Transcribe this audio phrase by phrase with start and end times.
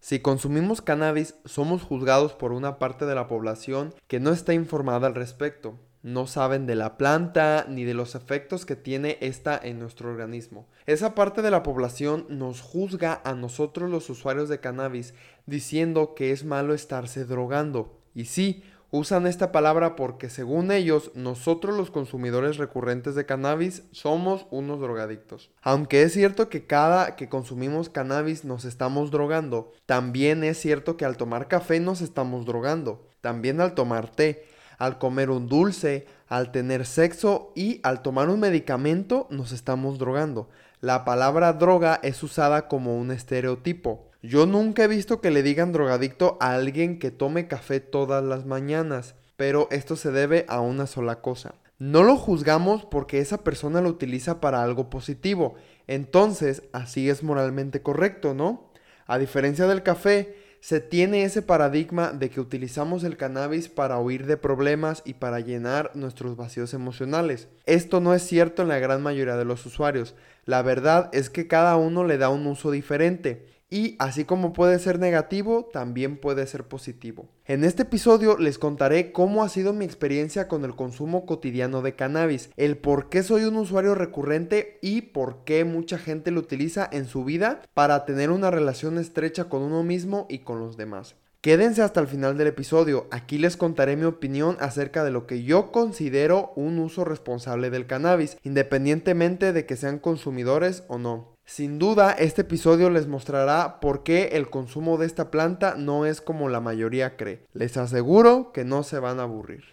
[0.00, 5.06] Si consumimos cannabis, somos juzgados por una parte de la población que no está informada
[5.06, 5.78] al respecto.
[6.02, 10.66] No saben de la planta ni de los efectos que tiene esta en nuestro organismo.
[10.86, 15.12] Esa parte de la población nos juzga a nosotros los usuarios de cannabis
[15.44, 18.00] diciendo que es malo estarse drogando.
[18.14, 24.46] Y sí, usan esta palabra porque según ellos, nosotros los consumidores recurrentes de cannabis somos
[24.50, 25.50] unos drogadictos.
[25.62, 31.04] Aunque es cierto que cada que consumimos cannabis nos estamos drogando, también es cierto que
[31.04, 34.46] al tomar café nos estamos drogando, también al tomar té,
[34.78, 40.48] al comer un dulce, al tener sexo y al tomar un medicamento nos estamos drogando.
[40.80, 44.09] La palabra droga es usada como un estereotipo.
[44.22, 48.44] Yo nunca he visto que le digan drogadicto a alguien que tome café todas las
[48.44, 51.54] mañanas, pero esto se debe a una sola cosa.
[51.78, 55.54] No lo juzgamos porque esa persona lo utiliza para algo positivo,
[55.86, 58.70] entonces así es moralmente correcto, ¿no?
[59.06, 64.26] A diferencia del café, se tiene ese paradigma de que utilizamos el cannabis para huir
[64.26, 67.48] de problemas y para llenar nuestros vacíos emocionales.
[67.64, 70.14] Esto no es cierto en la gran mayoría de los usuarios.
[70.44, 74.80] La verdad es que cada uno le da un uso diferente y así como puede
[74.80, 77.28] ser negativo, también puede ser positivo.
[77.46, 81.94] En este episodio les contaré cómo ha sido mi experiencia con el consumo cotidiano de
[81.94, 86.88] cannabis, el por qué soy un usuario recurrente y por qué mucha gente lo utiliza
[86.90, 91.14] en su vida para tener una relación estrecha con uno mismo y con los demás.
[91.40, 95.42] Quédense hasta el final del episodio, aquí les contaré mi opinión acerca de lo que
[95.42, 101.29] yo considero un uso responsable del cannabis, independientemente de que sean consumidores o no.
[101.50, 106.20] Sin duda, este episodio les mostrará por qué el consumo de esta planta no es
[106.20, 107.44] como la mayoría cree.
[107.52, 109.64] Les aseguro que no se van a aburrir.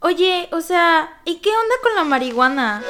[0.00, 2.82] Oye, o sea, ¿y qué onda con la marihuana?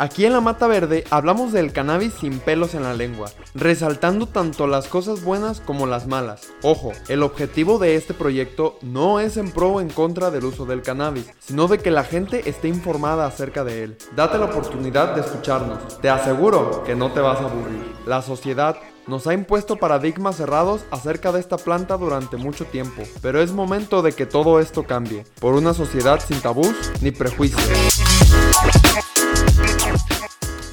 [0.00, 4.66] Aquí en la Mata Verde hablamos del cannabis sin pelos en la lengua, resaltando tanto
[4.66, 6.48] las cosas buenas como las malas.
[6.62, 10.64] Ojo, el objetivo de este proyecto no es en pro o en contra del uso
[10.64, 13.98] del cannabis, sino de que la gente esté informada acerca de él.
[14.16, 17.84] Date la oportunidad de escucharnos, te aseguro que no te vas a aburrir.
[18.06, 23.42] La sociedad nos ha impuesto paradigmas cerrados acerca de esta planta durante mucho tiempo, pero
[23.42, 27.68] es momento de que todo esto cambie, por una sociedad sin tabús ni prejuicios.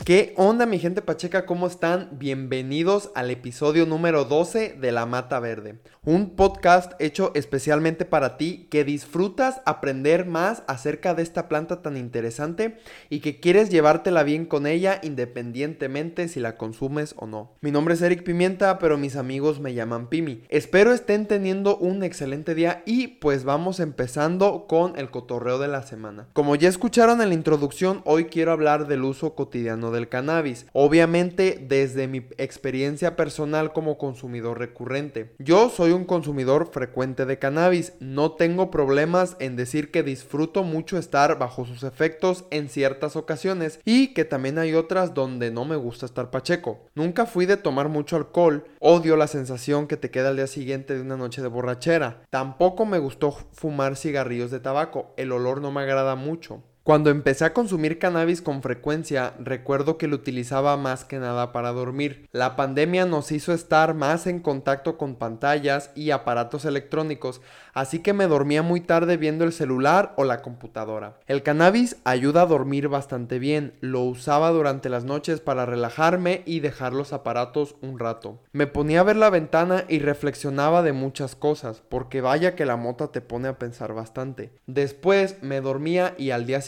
[0.07, 1.45] ¿Qué onda mi gente pacheca?
[1.45, 2.11] ¿Cómo están?
[2.13, 5.81] Bienvenidos al episodio número 12 de La Mata Verde.
[6.07, 11.97] Un podcast hecho especialmente para ti que disfrutas aprender más acerca de esta planta tan
[11.97, 12.77] interesante
[13.09, 17.57] y que quieres llevártela bien con ella independientemente si la consumes o no.
[17.59, 20.43] Mi nombre es Eric Pimienta, pero mis amigos me llaman Pimi.
[20.47, 25.83] Espero estén teniendo un excelente día y pues vamos empezando con el cotorreo de la
[25.83, 26.29] semana.
[26.31, 30.67] Como ya escucharon en la introducción, hoy quiero hablar del uso cotidiano de del cannabis.
[30.71, 35.33] Obviamente desde mi experiencia personal como consumidor recurrente.
[35.39, 37.93] Yo soy consumidor frecuente de cannabis.
[37.99, 43.79] No tengo problemas en decir que disfruto mucho estar bajo sus efectos en ciertas ocasiones
[43.85, 46.85] y que también hay otras donde no me gusta estar pacheco.
[46.95, 48.65] Nunca fui de tomar mucho alcohol.
[48.79, 52.23] Odio la sensación que te queda al día siguiente de una noche de borrachera.
[52.29, 55.13] Tampoco me gustó fumar cigarrillos de tabaco.
[55.17, 56.63] El olor no me agrada mucho.
[56.87, 61.73] Cuando empecé a consumir cannabis con frecuencia, recuerdo que lo utilizaba más que nada para
[61.73, 62.29] dormir.
[62.31, 67.41] La pandemia nos hizo estar más en contacto con pantallas y aparatos electrónicos,
[67.73, 71.17] así que me dormía muy tarde viendo el celular o la computadora.
[71.27, 76.61] El cannabis ayuda a dormir bastante bien, lo usaba durante las noches para relajarme y
[76.61, 78.39] dejar los aparatos un rato.
[78.53, 82.77] Me ponía a ver la ventana y reflexionaba de muchas cosas, porque vaya que la
[82.77, 84.53] mota te pone a pensar bastante.
[84.67, 86.61] Después me dormía y al día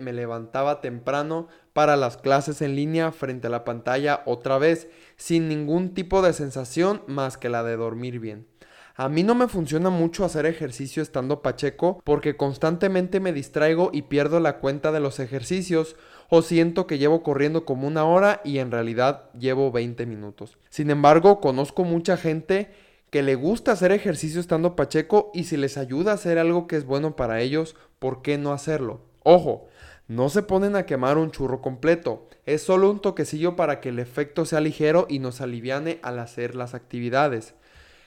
[0.00, 5.48] me levantaba temprano para las clases en línea frente a la pantalla otra vez, sin
[5.48, 8.46] ningún tipo de sensación más que la de dormir bien.
[8.94, 14.02] A mí no me funciona mucho hacer ejercicio estando pacheco porque constantemente me distraigo y
[14.02, 15.96] pierdo la cuenta de los ejercicios
[16.28, 20.58] o siento que llevo corriendo como una hora y en realidad llevo 20 minutos.
[20.68, 22.70] Sin embargo, conozco mucha gente
[23.10, 26.76] que le gusta hacer ejercicio estando pacheco y si les ayuda a hacer algo que
[26.76, 29.11] es bueno para ellos, ¿por qué no hacerlo?
[29.24, 29.68] Ojo,
[30.08, 33.98] no se ponen a quemar un churro completo, es solo un toquecillo para que el
[33.98, 37.54] efecto sea ligero y nos aliviane al hacer las actividades.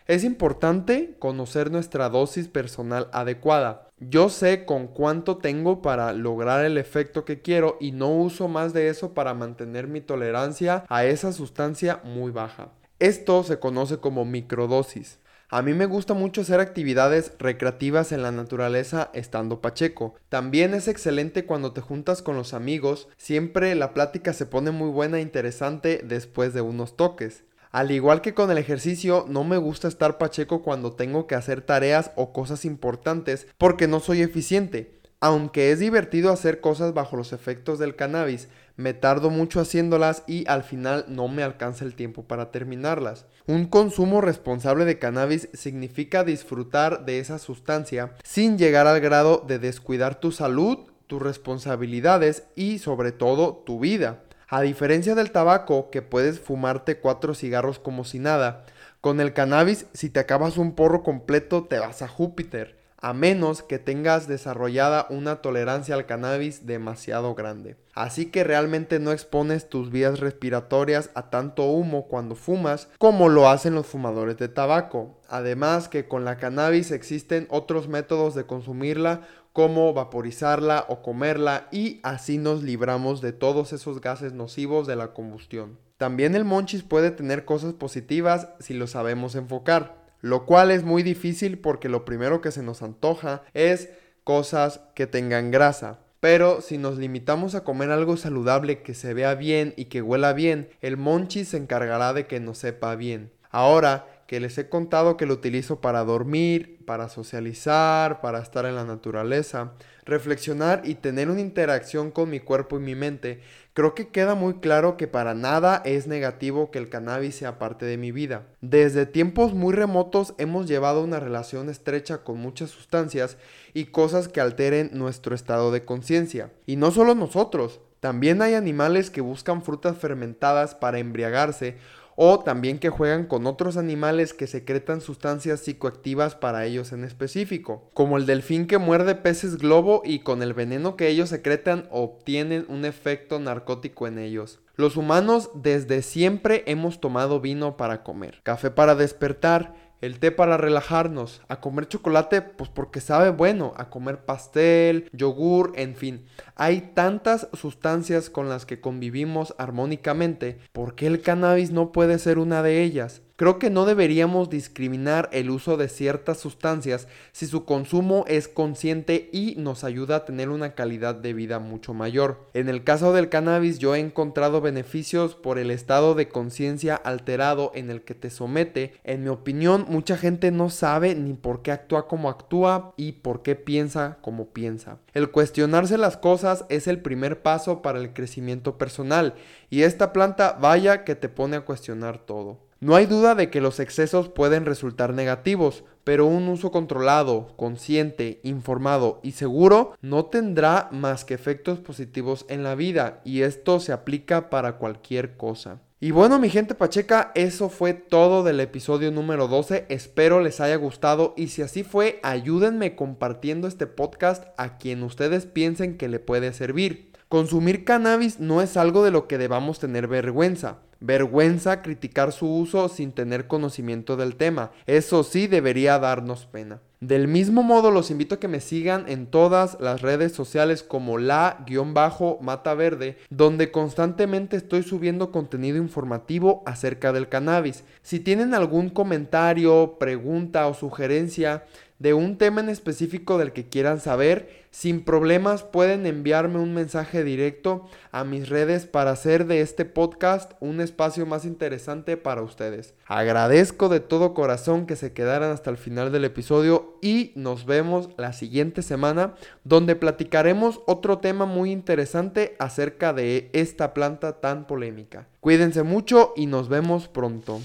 [0.07, 3.89] Es importante conocer nuestra dosis personal adecuada.
[3.97, 8.71] Yo sé con cuánto tengo para lograr el efecto que quiero y no uso más
[8.73, 12.69] de eso para mantener mi tolerancia a esa sustancia muy baja.
[12.99, 15.19] Esto se conoce como microdosis.
[15.49, 20.15] A mí me gusta mucho hacer actividades recreativas en la naturaleza estando pacheco.
[20.27, 24.89] También es excelente cuando te juntas con los amigos, siempre la plática se pone muy
[24.89, 27.43] buena e interesante después de unos toques.
[27.71, 31.61] Al igual que con el ejercicio, no me gusta estar pacheco cuando tengo que hacer
[31.61, 34.94] tareas o cosas importantes porque no soy eficiente.
[35.21, 40.45] Aunque es divertido hacer cosas bajo los efectos del cannabis, me tardo mucho haciéndolas y
[40.47, 43.25] al final no me alcanza el tiempo para terminarlas.
[43.47, 49.59] Un consumo responsable de cannabis significa disfrutar de esa sustancia sin llegar al grado de
[49.59, 54.23] descuidar tu salud, tus responsabilidades y sobre todo tu vida.
[54.49, 58.65] A diferencia del tabaco, que puedes fumarte cuatro cigarros como si nada,
[58.99, 63.61] con el cannabis si te acabas un porro completo te vas a Júpiter a menos
[63.61, 67.77] que tengas desarrollada una tolerancia al cannabis demasiado grande.
[67.93, 73.49] Así que realmente no expones tus vías respiratorias a tanto humo cuando fumas como lo
[73.49, 75.21] hacen los fumadores de tabaco.
[75.29, 79.21] Además que con la cannabis existen otros métodos de consumirla
[79.53, 85.13] como vaporizarla o comerla y así nos libramos de todos esos gases nocivos de la
[85.13, 85.79] combustión.
[85.97, 91.03] También el monchis puede tener cosas positivas si lo sabemos enfocar lo cual es muy
[91.03, 93.89] difícil porque lo primero que se nos antoja es
[94.23, 95.99] cosas que tengan grasa.
[96.19, 100.33] Pero si nos limitamos a comer algo saludable que se vea bien y que huela
[100.33, 103.31] bien, el monchi se encargará de que nos sepa bien.
[103.51, 108.75] Ahora que les he contado que lo utilizo para dormir, para socializar, para estar en
[108.75, 109.73] la naturaleza,
[110.05, 113.41] reflexionar y tener una interacción con mi cuerpo y mi mente,
[113.75, 117.85] Creo que queda muy claro que para nada es negativo que el cannabis sea parte
[117.85, 118.47] de mi vida.
[118.61, 123.35] Desde tiempos muy remotos hemos llevado una relación estrecha con muchas sustancias
[123.73, 126.53] y cosas que alteren nuestro estado de conciencia.
[126.65, 131.75] Y no solo nosotros, también hay animales que buscan frutas fermentadas para embriagarse
[132.15, 137.89] o también que juegan con otros animales que secretan sustancias psicoactivas para ellos en específico,
[137.93, 142.65] como el delfín que muerde peces globo y con el veneno que ellos secretan obtienen
[142.69, 144.59] un efecto narcótico en ellos.
[144.77, 149.73] Los humanos desde siempre hemos tomado vino para comer, café para despertar,
[150.05, 155.73] el té para relajarnos, a comer chocolate pues porque sabe bueno, a comer pastel, yogur,
[155.75, 156.25] en fin.
[156.55, 162.37] Hay tantas sustancias con las que convivimos armónicamente, ¿por qué el cannabis no puede ser
[162.37, 163.21] una de ellas?
[163.37, 169.29] Creo que no deberíamos discriminar el uso de ciertas sustancias si su consumo es consciente
[169.33, 172.49] y nos ayuda a tener una calidad de vida mucho mayor.
[172.53, 177.73] En el caso del cannabis yo he encontrado beneficios por el estado de conciencia alterado
[177.75, 178.93] en el que te somete.
[179.03, 183.41] En mi opinión mucha gente no sabe ni por qué actúa como actúa y por
[183.41, 184.99] qué piensa como piensa.
[185.13, 189.33] El cuestionarse las cosas es el primer paso para el crecimiento personal
[189.69, 192.64] y esta planta vaya que te pone a cuestionar todo.
[192.81, 198.41] No hay duda de que los excesos pueden resultar negativos, pero un uso controlado, consciente,
[198.43, 203.93] informado y seguro no tendrá más que efectos positivos en la vida y esto se
[203.93, 205.81] aplica para cualquier cosa.
[206.01, 209.85] Y bueno, mi gente pacheca, eso fue todo del episodio número 12.
[209.89, 215.45] Espero les haya gustado y si así fue, ayúdenme compartiendo este podcast a quien ustedes
[215.45, 217.13] piensen que le puede servir.
[217.29, 220.77] Consumir cannabis no es algo de lo que debamos tener vergüenza.
[220.99, 224.71] Vergüenza criticar su uso sin tener conocimiento del tema.
[224.85, 226.81] Eso sí debería darnos pena.
[227.01, 231.17] Del mismo modo los invito a que me sigan en todas las redes sociales como
[231.17, 237.83] la-mata verde, donde constantemente estoy subiendo contenido informativo acerca del cannabis.
[238.01, 241.65] Si tienen algún comentario, pregunta o sugerencia,
[241.99, 247.23] de un tema en específico del que quieran saber, sin problemas pueden enviarme un mensaje
[247.23, 252.93] directo a mis redes para hacer de este podcast un espacio más interesante para ustedes.
[253.05, 258.09] Agradezco de todo corazón que se quedaran hasta el final del episodio y nos vemos
[258.17, 265.27] la siguiente semana donde platicaremos otro tema muy interesante acerca de esta planta tan polémica.
[265.39, 267.59] Cuídense mucho y nos vemos pronto.